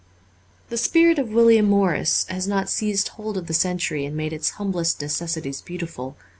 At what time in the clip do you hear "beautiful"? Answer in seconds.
5.61-6.17